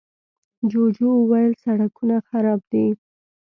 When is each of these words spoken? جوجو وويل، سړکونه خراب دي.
جوجو 0.69 1.09
وويل، 1.19 1.51
سړکونه 1.63 2.15
خراب 2.27 2.59
دي. 2.71 2.85